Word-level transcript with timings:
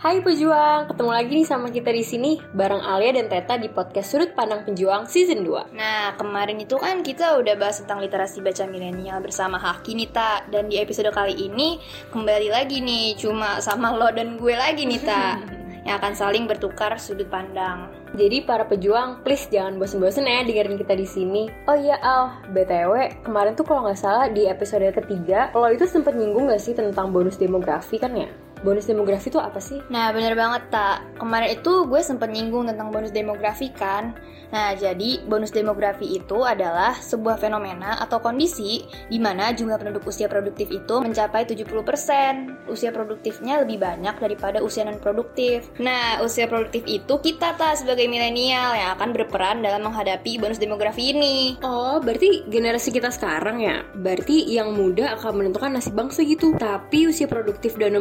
Hai 0.00 0.24
pejuang, 0.24 0.88
ketemu 0.88 1.10
lagi 1.12 1.32
nih 1.36 1.44
sama 1.44 1.68
kita 1.68 1.92
di 1.92 2.00
sini 2.00 2.40
bareng 2.40 2.80
Alia 2.80 3.12
dan 3.12 3.28
Teta 3.28 3.60
di 3.60 3.68
podcast 3.68 4.08
Sudut 4.08 4.32
Pandang 4.32 4.64
Pejuang 4.64 5.04
Season 5.04 5.44
2. 5.44 5.76
Nah, 5.76 6.16
kemarin 6.16 6.56
itu 6.64 6.80
kan 6.80 7.04
kita 7.04 7.36
udah 7.36 7.52
bahas 7.60 7.84
tentang 7.84 8.00
literasi 8.00 8.40
baca 8.40 8.64
milenial 8.64 9.20
bersama 9.20 9.60
Haki 9.60 9.92
Nita 9.92 10.48
Dan 10.48 10.72
di 10.72 10.80
episode 10.80 11.12
kali 11.12 11.36
ini 11.36 11.76
kembali 12.08 12.48
lagi 12.48 12.80
nih 12.80 13.20
Cuma 13.20 13.60
sama 13.60 13.92
lo 13.92 14.08
dan 14.08 14.40
gue 14.40 14.56
lagi 14.56 14.88
Nita 14.88 15.36
Yang 15.86 15.96
akan 16.00 16.12
saling 16.16 16.48
bertukar 16.48 16.96
sudut 16.96 17.28
pandang 17.28 18.01
Jadi 18.12 18.44
para 18.44 18.68
pejuang, 18.68 19.24
please 19.24 19.48
jangan 19.48 19.80
bosen-bosen 19.80 20.28
ya 20.28 20.44
dengerin 20.44 20.76
kita 20.76 20.92
di 20.92 21.08
sini. 21.08 21.42
Oh 21.64 21.72
iya 21.72 21.96
Al, 21.96 22.44
btw 22.52 23.24
kemarin 23.24 23.56
tuh 23.56 23.64
kalau 23.64 23.88
nggak 23.88 23.96
salah 23.96 24.28
di 24.28 24.44
episode 24.44 24.84
ketiga, 24.92 25.48
lo 25.56 25.64
itu 25.72 25.88
sempet 25.88 26.12
nyinggung 26.12 26.52
nggak 26.52 26.60
sih 26.60 26.76
tentang 26.76 27.08
bonus 27.08 27.40
demografi 27.40 27.96
kan 27.96 28.12
ya? 28.12 28.28
Bonus 28.62 28.86
demografi 28.86 29.26
itu 29.26 29.42
apa 29.42 29.58
sih? 29.58 29.82
Nah, 29.90 30.14
bener 30.14 30.38
banget, 30.38 30.70
Tak. 30.70 31.18
Kemarin 31.18 31.58
itu 31.58 31.84
gue 31.90 32.00
sempet 32.00 32.30
nyinggung 32.30 32.70
tentang 32.70 32.94
bonus 32.94 33.10
demografi 33.10 33.74
kan. 33.74 34.14
Nah, 34.52 34.76
jadi 34.76 35.24
bonus 35.26 35.50
demografi 35.50 36.20
itu 36.20 36.44
adalah 36.44 36.92
sebuah 36.94 37.40
fenomena 37.40 37.96
atau 37.98 38.20
kondisi 38.20 38.84
di 39.08 39.16
mana 39.16 39.50
jumlah 39.56 39.80
penduduk 39.80 40.04
usia 40.06 40.28
produktif 40.28 40.68
itu 40.68 40.94
mencapai 41.00 41.48
70%. 41.48 42.68
Usia 42.68 42.92
produktifnya 42.92 43.64
lebih 43.64 43.80
banyak 43.80 44.20
daripada 44.20 44.60
usia 44.60 44.84
non-produktif. 44.84 45.72
Nah, 45.80 46.20
usia 46.20 46.46
produktif 46.46 46.84
itu 46.84 47.18
kita, 47.18 47.56
Tak, 47.56 47.84
sebagai 47.84 48.08
milenial 48.08 48.76
yang 48.76 48.96
akan 48.96 49.12
berperan 49.12 49.64
dalam 49.64 49.88
menghadapi 49.88 50.36
bonus 50.40 50.60
demografi 50.60 51.16
ini. 51.16 51.56
Oh, 51.64 51.98
berarti 51.98 52.44
generasi 52.46 52.92
kita 52.92 53.08
sekarang 53.08 53.64
ya? 53.64 53.82
Berarti 53.96 54.46
yang 54.52 54.76
muda 54.76 55.16
akan 55.16 55.42
menentukan 55.42 55.72
nasib 55.72 55.96
bangsa 55.96 56.22
gitu. 56.22 56.54
Tapi 56.60 57.08
usia 57.08 57.24
produktif 57.24 57.76
dan 57.80 57.96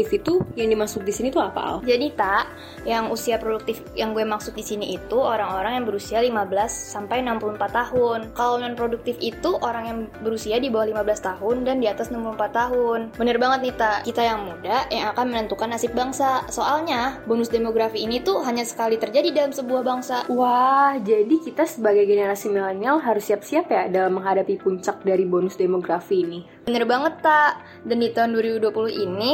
non-produktif 0.00 0.16
itu 0.16 0.34
yang 0.56 0.68
dimaksud 0.72 1.02
di 1.04 1.12
sini 1.12 1.28
tuh 1.28 1.44
apa 1.44 1.60
Al? 1.60 1.76
Jadi 1.84 2.08
tak, 2.16 2.48
yang 2.88 3.12
usia 3.12 3.36
produktif 3.36 3.84
yang 3.92 4.16
gue 4.16 4.24
maksud 4.24 4.56
di 4.56 4.64
sini 4.64 4.96
itu 4.96 5.20
orang-orang 5.20 5.80
yang 5.80 5.84
berusia 5.84 6.24
15 6.24 6.40
sampai 6.72 7.20
64 7.20 7.60
tahun. 7.68 8.18
Kalau 8.32 8.56
non 8.56 8.72
produktif 8.72 9.20
itu 9.20 9.60
orang 9.60 9.84
yang 9.84 9.98
berusia 10.24 10.56
di 10.56 10.72
bawah 10.72 11.04
15 11.04 11.28
tahun 11.28 11.56
dan 11.68 11.76
di 11.84 11.86
atas 11.92 12.08
64 12.08 12.32
tahun. 12.48 13.00
Bener 13.20 13.36
banget 13.36 13.58
nih 13.68 13.74
tak, 13.76 13.98
kita 14.08 14.22
yang 14.24 14.40
muda 14.48 14.88
yang 14.88 15.12
akan 15.12 15.26
menentukan 15.28 15.68
nasib 15.68 15.92
bangsa. 15.92 16.48
Soalnya 16.48 17.20
bonus 17.28 17.52
demografi 17.52 18.00
ini 18.00 18.24
tuh 18.24 18.40
hanya 18.48 18.64
sekali 18.64 18.96
terjadi 18.96 19.36
dalam 19.36 19.52
sebuah 19.52 19.82
bangsa. 19.84 20.24
Wah, 20.32 20.96
jadi 20.96 21.36
kita 21.44 21.68
sebagai 21.68 22.08
generasi 22.08 22.48
milenial 22.48 23.04
harus 23.04 23.28
siap-siap 23.28 23.68
ya 23.68 23.82
dalam 23.92 24.16
menghadapi 24.16 24.56
puncak 24.56 25.04
dari 25.04 25.28
bonus 25.28 25.60
demografi 25.60 26.24
ini. 26.24 26.40
Bener 26.64 26.86
banget 26.86 27.18
tak, 27.20 27.60
dan 27.82 27.98
di 27.98 28.08
tahun 28.14 28.36
2020 28.36 29.04
ini 29.04 29.30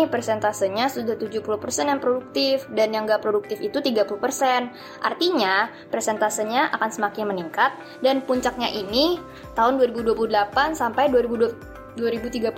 persentasenya 0.56 0.88
sudah 0.88 1.20
70% 1.20 1.92
yang 1.92 2.00
produktif 2.00 2.64
dan 2.72 2.88
yang 2.96 3.04
gak 3.04 3.20
produktif 3.20 3.60
itu 3.60 3.76
30%. 3.76 4.72
Artinya, 5.04 5.68
persentasenya 5.92 6.72
akan 6.72 6.88
semakin 6.88 7.28
meningkat 7.28 7.76
dan 8.00 8.24
puncaknya 8.24 8.72
ini 8.72 9.20
tahun 9.52 9.76
2028 9.76 10.72
sampai 10.72 11.12
2020 11.12 11.76
2030. 11.96 12.52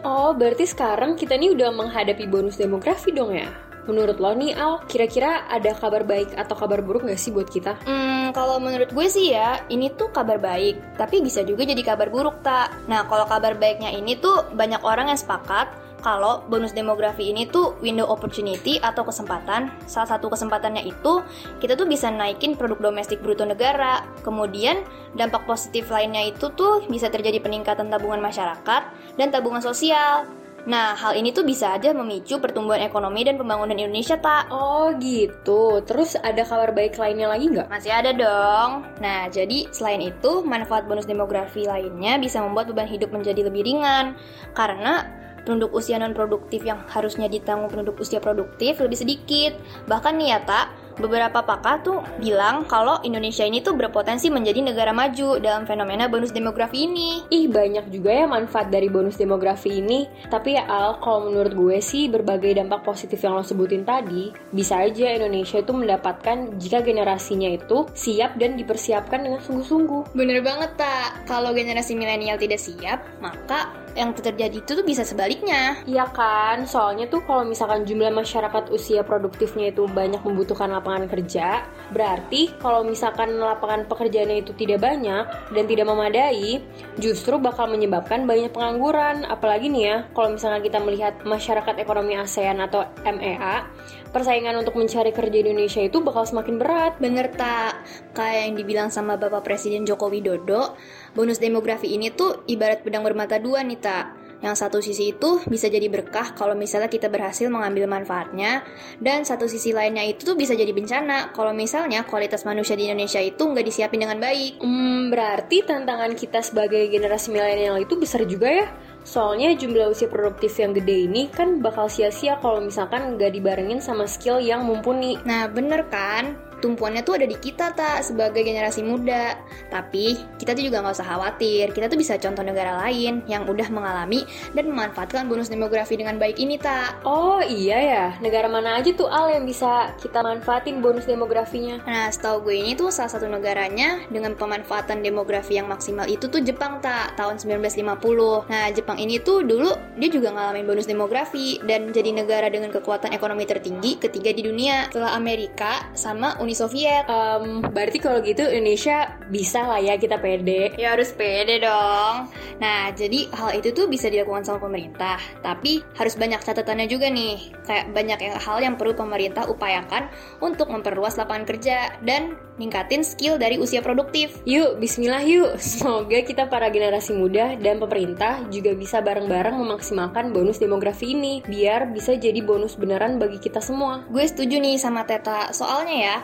Oh, 0.00 0.32
berarti 0.32 0.64
sekarang 0.64 1.12
kita 1.12 1.36
nih 1.36 1.52
udah 1.52 1.76
menghadapi 1.76 2.24
bonus 2.24 2.56
demografi 2.56 3.12
dong 3.12 3.36
ya? 3.36 3.52
Menurut 3.84 4.16
lo 4.16 4.32
nih 4.32 4.56
Al, 4.56 4.80
kira-kira 4.88 5.44
ada 5.44 5.76
kabar 5.76 6.08
baik 6.08 6.32
atau 6.32 6.56
kabar 6.56 6.80
buruk 6.80 7.04
gak 7.04 7.20
sih 7.20 7.28
buat 7.28 7.52
kita? 7.52 7.76
Hmm, 7.84 8.32
kalau 8.32 8.56
menurut 8.56 8.88
gue 8.88 9.06
sih 9.12 9.36
ya, 9.36 9.60
ini 9.68 9.92
tuh 9.92 10.08
kabar 10.08 10.40
baik, 10.40 10.96
tapi 10.96 11.20
bisa 11.20 11.44
juga 11.44 11.68
jadi 11.68 11.84
kabar 11.84 12.08
buruk 12.08 12.40
tak. 12.40 12.72
Nah, 12.88 13.04
kalau 13.08 13.28
kabar 13.28 13.60
baiknya 13.60 13.92
ini 13.92 14.16
tuh 14.16 14.48
banyak 14.56 14.80
orang 14.80 15.12
yang 15.12 15.20
sepakat 15.20 15.87
kalau 15.98 16.46
bonus 16.46 16.70
demografi 16.70 17.30
ini 17.30 17.50
tuh 17.50 17.74
window 17.82 18.06
opportunity 18.06 18.78
atau 18.78 19.02
kesempatan. 19.02 19.70
Salah 19.90 20.16
satu 20.16 20.30
kesempatannya 20.30 20.86
itu 20.86 21.22
kita 21.58 21.74
tuh 21.74 21.90
bisa 21.90 22.08
naikin 22.08 22.54
produk 22.54 22.90
domestik 22.90 23.18
bruto 23.18 23.42
negara. 23.42 24.06
Kemudian 24.22 24.86
dampak 25.18 25.44
positif 25.44 25.90
lainnya 25.90 26.30
itu 26.30 26.50
tuh 26.54 26.86
bisa 26.86 27.10
terjadi 27.10 27.42
peningkatan 27.42 27.90
tabungan 27.90 28.22
masyarakat 28.22 28.82
dan 29.18 29.28
tabungan 29.34 29.62
sosial. 29.62 30.26
Nah, 30.68 30.92
hal 30.92 31.16
ini 31.16 31.32
tuh 31.32 31.48
bisa 31.48 31.72
aja 31.80 31.96
memicu 31.96 32.36
pertumbuhan 32.44 32.84
ekonomi 32.84 33.24
dan 33.24 33.40
pembangunan 33.40 33.72
Indonesia, 33.72 34.20
tak? 34.20 34.52
Oh 34.52 34.92
gitu, 35.00 35.80
terus 35.88 36.12
ada 36.20 36.44
kabar 36.44 36.76
baik 36.76 37.00
lainnya 37.00 37.24
lagi 37.24 37.48
nggak? 37.48 37.72
Masih 37.72 37.88
ada 37.88 38.12
dong. 38.12 38.84
Nah, 39.00 39.32
jadi 39.32 39.64
selain 39.72 40.04
itu, 40.04 40.44
manfaat 40.44 40.84
bonus 40.84 41.08
demografi 41.08 41.64
lainnya 41.64 42.20
bisa 42.20 42.44
membuat 42.44 42.68
beban 42.68 42.84
hidup 42.84 43.08
menjadi 43.08 43.48
lebih 43.48 43.64
ringan. 43.64 44.12
Karena 44.52 45.17
penduduk 45.48 45.72
usia 45.72 45.96
non 45.96 46.12
produktif 46.12 46.60
yang 46.60 46.84
harusnya 46.92 47.24
ditanggung 47.24 47.72
penduduk 47.72 47.96
usia 48.04 48.20
produktif 48.20 48.76
lebih 48.84 49.00
sedikit. 49.00 49.56
Bahkan 49.88 50.20
nih 50.20 50.36
ya, 50.36 50.38
tak, 50.44 50.76
beberapa 50.98 51.42
pakar 51.42 51.80
tuh 51.82 52.02
bilang 52.18 52.66
kalau 52.66 53.00
Indonesia 53.06 53.46
ini 53.46 53.62
tuh 53.62 53.74
berpotensi 53.78 54.28
menjadi 54.28 54.60
negara 54.60 54.90
maju 54.90 55.38
dalam 55.38 55.64
fenomena 55.64 56.10
bonus 56.10 56.34
demografi 56.34 56.84
ini. 56.84 57.24
Ih, 57.30 57.46
banyak 57.50 57.90
juga 57.90 58.10
ya 58.12 58.26
manfaat 58.26 58.68
dari 58.68 58.90
bonus 58.90 59.16
demografi 59.16 59.78
ini. 59.78 60.06
Tapi 60.28 60.58
ya 60.58 60.66
Al, 60.66 60.98
kalau 61.00 61.30
menurut 61.30 61.54
gue 61.54 61.78
sih 61.78 62.10
berbagai 62.10 62.58
dampak 62.58 62.82
positif 62.82 63.22
yang 63.22 63.38
lo 63.38 63.46
sebutin 63.46 63.86
tadi, 63.86 64.34
bisa 64.50 64.82
aja 64.82 65.14
Indonesia 65.14 65.62
itu 65.62 65.72
mendapatkan 65.72 66.58
jika 66.58 66.82
generasinya 66.82 67.48
itu 67.48 67.86
siap 67.94 68.36
dan 68.36 68.58
dipersiapkan 68.58 69.22
dengan 69.22 69.40
sungguh-sungguh. 69.42 70.12
Bener 70.12 70.42
banget, 70.42 70.74
tak. 70.76 71.24
Kalau 71.30 71.54
generasi 71.54 71.94
milenial 71.94 72.36
tidak 72.36 72.60
siap, 72.60 73.02
maka 73.22 73.70
yang 73.98 74.14
terjadi 74.14 74.62
itu 74.62 74.70
tuh 74.78 74.86
bisa 74.86 75.02
sebaliknya. 75.02 75.82
Iya 75.82 76.06
kan, 76.14 76.64
soalnya 76.64 77.10
tuh 77.10 77.22
kalau 77.26 77.42
misalkan 77.42 77.82
jumlah 77.82 78.14
masyarakat 78.14 78.70
usia 78.70 79.02
produktifnya 79.02 79.74
itu 79.74 79.90
banyak 79.90 80.22
membutuhkan 80.22 80.70
lapangan 80.70 80.87
kerja, 81.10 81.68
berarti 81.92 82.56
kalau 82.56 82.80
misalkan 82.86 83.36
lapangan 83.36 83.84
pekerjaannya 83.84 84.40
itu 84.40 84.56
tidak 84.56 84.80
banyak 84.80 85.24
dan 85.52 85.64
tidak 85.68 85.86
memadai, 85.86 86.64
justru 86.96 87.36
bakal 87.36 87.68
menyebabkan 87.68 88.24
banyak 88.24 88.48
pengangguran. 88.48 89.28
Apalagi 89.28 89.68
nih 89.68 89.82
ya, 89.84 89.96
kalau 90.16 90.32
misalkan 90.32 90.64
kita 90.64 90.78
melihat 90.80 91.14
masyarakat 91.28 91.74
ekonomi 91.76 92.16
ASEAN 92.16 92.64
atau 92.64 92.88
MEA, 93.04 93.68
persaingan 94.08 94.56
untuk 94.56 94.74
mencari 94.80 95.12
kerja 95.12 95.38
di 95.44 95.52
Indonesia 95.52 95.84
itu 95.84 96.00
bakal 96.00 96.24
semakin 96.24 96.56
berat. 96.56 96.96
Bener 96.96 97.28
tak? 97.36 97.84
Kayak 98.16 98.40
yang 98.48 98.54
dibilang 98.56 98.88
sama 98.88 99.20
Bapak 99.20 99.44
Presiden 99.44 99.84
Joko 99.84 100.08
Widodo, 100.08 100.74
bonus 101.12 101.36
demografi 101.36 101.92
ini 101.92 102.08
tuh 102.10 102.48
ibarat 102.48 102.80
pedang 102.80 103.04
bermata 103.04 103.36
dua 103.36 103.60
nih 103.60 103.78
tak. 103.78 104.17
Yang 104.38 104.54
satu 104.62 104.78
sisi 104.78 105.10
itu 105.10 105.42
bisa 105.50 105.66
jadi 105.66 105.90
berkah 105.90 106.30
kalau 106.38 106.54
misalnya 106.54 106.86
kita 106.86 107.10
berhasil 107.10 107.50
mengambil 107.50 107.90
manfaatnya, 107.90 108.62
dan 109.02 109.26
satu 109.26 109.50
sisi 109.50 109.74
lainnya 109.74 110.06
itu 110.06 110.22
tuh 110.22 110.38
bisa 110.38 110.54
jadi 110.54 110.70
bencana 110.70 111.34
kalau 111.34 111.50
misalnya 111.50 112.06
kualitas 112.06 112.46
manusia 112.46 112.78
di 112.78 112.86
Indonesia 112.86 113.18
itu 113.18 113.42
nggak 113.42 113.66
disiapin 113.66 114.06
dengan 114.06 114.22
baik. 114.22 114.62
Hmm, 114.62 115.10
berarti 115.10 115.66
tantangan 115.66 116.14
kita 116.14 116.38
sebagai 116.40 116.86
generasi 116.86 117.34
milenial 117.34 117.82
itu 117.82 117.98
besar 117.98 118.22
juga 118.30 118.46
ya? 118.46 118.66
Soalnya 119.02 119.56
jumlah 119.58 119.90
usia 119.90 120.06
produktif 120.06 120.54
yang 120.60 120.76
gede 120.76 121.08
ini 121.10 121.32
kan 121.32 121.58
bakal 121.64 121.90
sia-sia 121.90 122.38
kalau 122.38 122.62
misalkan 122.62 123.16
nggak 123.16 123.34
dibarengin 123.34 123.82
sama 123.82 124.06
skill 124.06 124.38
yang 124.38 124.62
mumpuni. 124.62 125.16
Nah, 125.26 125.48
bener 125.50 125.88
kan? 125.90 126.47
Tumpuannya 126.58 127.02
tuh 127.02 127.18
ada 127.18 127.26
di 127.26 127.36
kita 127.38 127.72
tak 127.74 128.06
sebagai 128.06 128.42
generasi 128.42 128.82
muda. 128.82 129.38
Tapi 129.68 130.18
kita 130.38 130.54
tuh 130.54 130.64
juga 130.64 130.82
nggak 130.82 130.94
usah 130.98 131.08
khawatir, 131.08 131.70
kita 131.74 131.86
tuh 131.90 131.98
bisa 131.98 132.16
contoh 132.18 132.42
negara 132.42 132.78
lain 132.86 133.22
yang 133.26 133.46
udah 133.46 133.68
mengalami 133.70 134.24
dan 134.54 134.70
memanfaatkan 134.70 135.26
bonus 135.26 135.50
demografi 135.50 135.98
dengan 135.98 136.16
baik 136.16 136.38
ini 136.38 136.56
tak. 136.58 137.02
Oh 137.04 137.40
iya 137.42 137.78
ya, 137.78 138.04
negara 138.22 138.46
mana 138.46 138.78
aja 138.78 138.90
tuh 138.94 139.10
Al 139.10 139.34
yang 139.34 139.44
bisa 139.44 139.92
kita 139.98 140.22
manfaatin 140.22 140.80
bonus 140.80 141.04
demografinya? 141.04 141.82
Nah 141.84 142.08
setahu 142.08 142.48
gue 142.48 142.56
ini 142.60 142.72
tuh 142.78 142.90
salah 142.94 143.10
satu 143.10 143.26
negaranya 143.26 144.04
dengan 144.08 144.34
pemanfaatan 144.34 145.00
demografi 145.00 145.56
yang 145.58 145.68
maksimal 145.68 146.06
itu 146.06 146.28
tuh 146.28 146.40
Jepang 146.44 146.80
tak 146.80 147.14
tahun 147.18 147.40
1950. 147.40 148.48
Nah 148.48 148.66
Jepang 148.72 148.98
ini 149.00 149.20
tuh 149.20 149.44
dulu 149.44 149.70
dia 149.98 150.08
juga 150.08 150.32
ngalamin 150.32 150.64
bonus 150.64 150.86
demografi 150.86 151.60
dan 151.64 151.90
jadi 151.90 152.14
negara 152.14 152.48
dengan 152.48 152.70
kekuatan 152.72 153.12
ekonomi 153.12 153.44
tertinggi 153.44 154.00
ketiga 154.00 154.30
di 154.32 154.42
dunia 154.46 154.88
setelah 154.88 155.14
Amerika 155.18 155.90
sama 155.92 156.38
Uni 156.38 156.47
Soviet. 156.56 157.04
Um, 157.08 157.64
berarti 157.64 157.98
kalau 158.00 158.20
gitu 158.22 158.44
Indonesia 158.44 159.16
bisa 159.28 159.64
lah 159.64 159.80
ya 159.80 159.96
kita 159.96 160.20
pede. 160.20 160.76
Ya 160.76 160.94
harus 160.94 161.12
pede 161.12 161.60
dong. 161.60 162.30
Nah, 162.62 162.92
jadi 162.94 163.28
hal 163.34 163.60
itu 163.60 163.74
tuh 163.74 163.86
bisa 163.86 164.08
dilakukan 164.08 164.44
sama 164.46 164.62
pemerintah, 164.62 165.20
tapi 165.44 165.84
harus 165.98 166.14
banyak 166.16 166.40
catatannya 166.40 166.86
juga 166.88 167.12
nih. 167.12 167.52
Kayak 167.66 167.84
banyak 167.92 168.18
hal 168.40 168.58
yang 168.62 168.74
perlu 168.78 168.96
pemerintah 168.96 169.44
upayakan 169.50 170.08
untuk 170.40 170.72
memperluas 170.72 171.18
lapangan 171.20 171.44
kerja 171.44 171.98
dan 172.02 172.38
ningkatin 172.58 173.06
skill 173.06 173.38
dari 173.38 173.56
usia 173.56 173.80
produktif. 173.80 174.42
Yuk, 174.44 174.82
bismillah 174.82 175.22
yuk. 175.22 175.56
Semoga 175.62 176.20
kita 176.26 176.50
para 176.50 176.68
generasi 176.68 177.14
muda 177.14 177.54
dan 177.56 177.78
pemerintah 177.78 178.42
juga 178.50 178.74
bisa 178.74 178.98
bareng-bareng 178.98 179.54
memaksimalkan 179.54 180.34
bonus 180.34 180.58
demografi 180.58 181.14
ini 181.14 181.40
biar 181.46 181.94
bisa 181.94 182.18
jadi 182.18 182.42
bonus 182.42 182.74
beneran 182.74 183.16
bagi 183.22 183.38
kita 183.38 183.62
semua. 183.62 184.02
Gue 184.10 184.26
setuju 184.26 184.58
nih 184.58 184.76
sama 184.76 185.06
Teta. 185.06 185.54
Soalnya 185.54 185.96
ya, 185.96 186.16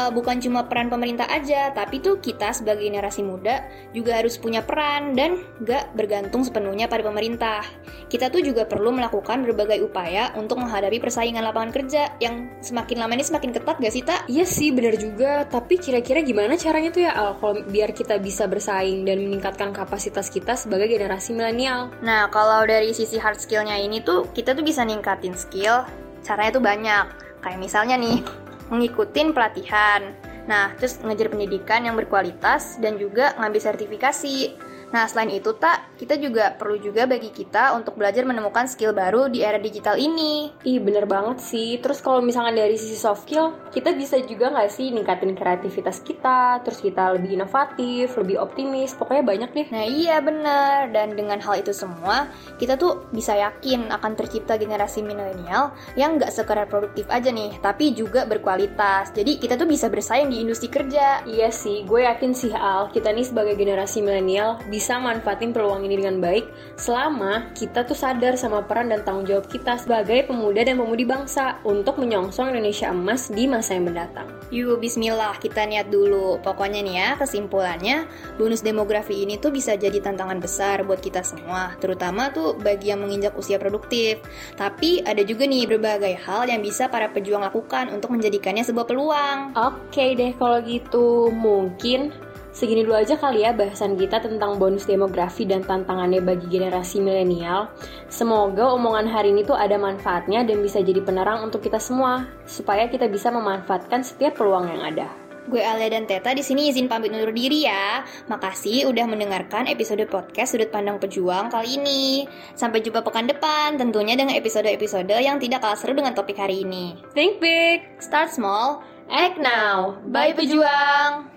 uh, 0.00 0.10
bukan 0.10 0.40
cuma 0.40 0.64
peran 0.64 0.88
pemerintah 0.88 1.28
aja, 1.28 1.70
tapi 1.76 2.00
tuh 2.00 2.18
kita 2.18 2.56
sebagai 2.56 2.88
generasi 2.88 3.20
muda 3.20 3.68
juga 3.92 4.16
harus 4.16 4.40
punya 4.40 4.64
peran 4.64 5.12
dan 5.12 5.44
gak 5.62 5.92
bergantung 5.92 6.42
sepenuhnya 6.42 6.88
pada 6.88 7.04
pemerintah. 7.04 7.60
Kita 8.08 8.32
tuh 8.32 8.40
juga 8.40 8.64
perlu 8.64 8.96
melakukan 8.96 9.44
berbagai 9.44 9.84
upaya 9.84 10.32
untuk 10.40 10.56
menghadapi 10.56 10.96
persaingan 10.96 11.44
lapangan 11.44 11.72
kerja 11.74 12.16
yang 12.18 12.48
semakin 12.64 12.96
lama 13.04 13.12
ini 13.12 13.24
semakin 13.28 13.50
ketat 13.52 13.76
gak 13.76 13.92
sih, 13.92 14.04
Tak? 14.06 14.30
Iya 14.30 14.48
sih, 14.48 14.72
bener 14.72 14.96
juga. 14.96 15.44
Tapi 15.44 15.81
kira-kira 15.82 16.22
gimana 16.22 16.54
caranya 16.54 16.94
tuh 16.94 17.02
ya 17.02 17.12
Al 17.12 17.34
kalau 17.42 17.58
biar 17.66 17.90
kita 17.90 18.22
bisa 18.22 18.46
bersaing 18.46 19.02
dan 19.02 19.18
meningkatkan 19.18 19.74
kapasitas 19.74 20.30
kita 20.30 20.54
sebagai 20.54 20.86
generasi 20.86 21.34
milenial? 21.34 21.90
Nah, 22.06 22.30
kalau 22.30 22.62
dari 22.62 22.94
sisi 22.94 23.18
hard 23.18 23.42
skillnya 23.42 23.74
ini 23.74 23.98
tuh 23.98 24.30
kita 24.30 24.54
tuh 24.54 24.62
bisa 24.62 24.86
ningkatin 24.86 25.34
skill. 25.34 25.82
Caranya 26.22 26.54
tuh 26.54 26.62
banyak. 26.62 27.06
Kayak 27.42 27.58
misalnya 27.58 27.98
nih, 27.98 28.22
mengikutin 28.70 29.34
pelatihan. 29.34 30.14
Nah, 30.46 30.70
terus 30.78 31.02
ngejar 31.02 31.34
pendidikan 31.34 31.82
yang 31.82 31.98
berkualitas 31.98 32.78
dan 32.78 32.94
juga 32.94 33.34
ngambil 33.42 33.58
sertifikasi. 33.58 34.54
Nah, 34.94 35.10
selain 35.10 35.34
itu, 35.34 35.50
tak, 35.58 35.81
kita 36.02 36.20
juga 36.20 36.54
perlu 36.54 36.78
juga 36.78 37.08
bagi 37.08 37.34
kita 37.34 37.74
untuk 37.74 37.98
belajar 37.98 38.22
menemukan 38.22 38.70
skill 38.70 38.94
baru 38.94 39.26
di 39.26 39.42
era 39.42 39.58
digital 39.58 39.98
ini. 39.98 40.54
Ih, 40.62 40.78
bener 40.78 41.08
banget 41.10 41.42
sih. 41.42 41.80
Terus 41.82 41.98
kalau 41.98 42.22
misalnya 42.22 42.62
dari 42.62 42.78
sisi 42.78 42.94
soft 42.94 43.26
skill, 43.26 43.54
kita 43.74 43.90
bisa 43.96 44.20
juga 44.22 44.52
nggak 44.52 44.70
sih 44.70 44.94
ningkatin 44.94 45.34
kreativitas 45.34 46.04
kita, 46.06 46.62
terus 46.62 46.78
kita 46.78 47.16
lebih 47.16 47.40
inovatif, 47.40 48.14
lebih 48.14 48.36
optimis, 48.38 48.94
pokoknya 48.94 49.24
banyak 49.26 49.50
deh. 49.50 49.66
Nah, 49.74 49.84
iya 49.88 50.20
bener. 50.22 50.92
Dan 50.94 51.18
dengan 51.18 51.42
hal 51.42 51.58
itu 51.58 51.74
semua, 51.74 52.30
kita 52.60 52.78
tuh 52.78 53.10
bisa 53.10 53.34
yakin 53.34 53.90
akan 53.90 54.12
tercipta 54.14 54.54
generasi 54.54 55.02
milenial 55.02 55.74
yang 55.98 56.20
nggak 56.20 56.30
sekedar 56.30 56.68
produktif 56.70 57.08
aja 57.08 57.32
nih, 57.32 57.58
tapi 57.64 57.96
juga 57.96 58.28
berkualitas. 58.28 59.10
Jadi 59.16 59.40
kita 59.40 59.56
tuh 59.56 59.66
bisa 59.66 59.88
bersaing 59.88 60.30
di 60.30 60.44
industri 60.44 60.68
kerja. 60.68 61.24
Iya 61.26 61.48
sih, 61.48 61.88
gue 61.88 62.06
yakin 62.06 62.30
sih 62.36 62.52
Al, 62.52 62.92
kita 62.92 63.10
nih 63.10 63.26
sebagai 63.26 63.56
generasi 63.56 64.04
milenial 64.04 64.60
bisa 64.68 64.92
bisa 64.92 64.98
manfaatin 64.98 65.54
peluang 65.54 65.86
ini 65.92 66.00
dengan 66.00 66.24
baik 66.24 66.48
selama 66.80 67.52
kita 67.52 67.84
tuh 67.84 67.94
sadar 67.94 68.40
sama 68.40 68.64
peran 68.64 68.88
dan 68.88 69.04
tanggung 69.04 69.28
jawab 69.28 69.44
kita 69.46 69.76
sebagai 69.76 70.24
pemuda 70.24 70.64
dan 70.64 70.80
pemudi 70.80 71.04
bangsa 71.04 71.60
untuk 71.68 72.00
menyongsong 72.00 72.56
Indonesia 72.56 72.88
emas 72.88 73.28
di 73.28 73.44
masa 73.44 73.76
yang 73.76 73.92
mendatang. 73.92 74.28
Yuk 74.48 74.80
bismillah 74.80 75.36
kita 75.36 75.68
niat 75.68 75.92
dulu. 75.92 76.40
Pokoknya 76.40 76.80
nih 76.80 76.94
ya 76.96 77.08
kesimpulannya 77.20 78.08
bonus 78.40 78.64
demografi 78.64 79.20
ini 79.20 79.36
tuh 79.36 79.52
bisa 79.52 79.76
jadi 79.76 80.00
tantangan 80.00 80.40
besar 80.40 80.84
buat 80.88 81.04
kita 81.04 81.20
semua, 81.20 81.76
terutama 81.76 82.32
tuh 82.32 82.56
bagi 82.56 82.88
yang 82.92 83.04
menginjak 83.04 83.36
usia 83.36 83.60
produktif. 83.60 84.20
Tapi 84.56 85.04
ada 85.04 85.20
juga 85.24 85.44
nih 85.44 85.68
berbagai 85.68 86.16
hal 86.24 86.48
yang 86.48 86.64
bisa 86.64 86.88
para 86.88 87.12
pejuang 87.12 87.44
lakukan 87.44 87.92
untuk 87.92 88.12
menjadikannya 88.12 88.64
sebuah 88.64 88.86
peluang. 88.88 89.38
Oke 89.56 90.16
deh 90.16 90.32
kalau 90.36 90.58
gitu 90.64 91.28
mungkin 91.32 92.12
Segini 92.52 92.84
dulu 92.84 93.00
aja 93.00 93.16
kali 93.16 93.48
ya 93.48 93.56
bahasan 93.56 93.96
kita 93.96 94.20
tentang 94.20 94.60
bonus 94.60 94.84
demografi 94.84 95.48
dan 95.48 95.64
tantangannya 95.64 96.20
bagi 96.20 96.52
generasi 96.52 97.00
milenial. 97.00 97.72
Semoga 98.12 98.76
omongan 98.76 99.08
hari 99.08 99.32
ini 99.32 99.40
tuh 99.40 99.56
ada 99.56 99.80
manfaatnya 99.80 100.44
dan 100.44 100.60
bisa 100.60 100.84
jadi 100.84 101.00
penerang 101.00 101.48
untuk 101.48 101.64
kita 101.64 101.80
semua, 101.80 102.28
supaya 102.44 102.92
kita 102.92 103.08
bisa 103.08 103.32
memanfaatkan 103.32 104.04
setiap 104.04 104.36
peluang 104.36 104.68
yang 104.68 104.84
ada. 104.84 105.08
Gue 105.48 105.58
Alia 105.58 105.90
dan 105.90 106.06
Teta 106.06 106.30
di 106.36 106.44
sini 106.44 106.70
izin 106.70 106.86
pamit 106.86 107.10
undur 107.10 107.34
diri 107.34 107.66
ya. 107.66 108.06
Makasih 108.30 108.86
udah 108.86 109.10
mendengarkan 109.10 109.66
episode 109.66 110.06
podcast 110.06 110.54
Sudut 110.54 110.70
Pandang 110.70 111.02
Pejuang 111.02 111.50
kali 111.50 111.82
ini. 111.82 112.30
Sampai 112.54 112.78
jumpa 112.78 113.02
pekan 113.02 113.26
depan, 113.26 113.74
tentunya 113.74 114.14
dengan 114.14 114.38
episode-episode 114.38 115.10
yang 115.18 115.42
tidak 115.42 115.66
kalah 115.66 115.74
seru 115.74 115.98
dengan 115.98 116.14
topik 116.14 116.38
hari 116.38 116.62
ini. 116.62 116.94
Think 117.10 117.42
big, 117.42 117.82
start 117.98 118.30
small, 118.30 118.86
act 119.10 119.42
now. 119.42 119.98
Bye 120.06 120.36
pejuang. 120.36 121.31